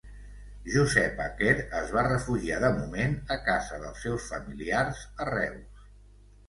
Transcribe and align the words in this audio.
Josepa 0.75 1.27
Quer 1.41 1.53
es 1.81 1.93
va 1.97 2.05
refugiar 2.07 2.59
de 2.65 2.73
moment 2.81 3.15
a 3.37 3.41
casa 3.51 3.81
dels 3.85 4.03
seus 4.09 4.27
familiars 4.35 5.09
a 5.27 5.31
Reus. 5.35 5.91